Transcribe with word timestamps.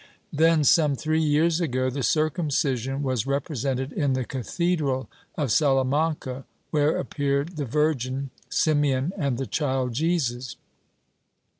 Then, 0.33 0.63
some 0.63 0.95
three 0.95 1.21
years 1.21 1.61
ago, 1.61 1.91
the 1.91 2.01
Circumcision 2.01 3.03
was 3.03 3.27
represented 3.27 3.93
in 3.93 4.13
the 4.13 4.25
cathedral 4.25 5.07
of 5.35 5.51
Salamanca, 5.51 6.45
where 6.71 6.97
appeared 6.97 7.55
the 7.55 7.65
Virgin, 7.65 8.31
Simeon 8.49 9.13
and 9.15 9.37
the 9.37 9.45
child 9.45 9.93
Jesus. 9.93 10.55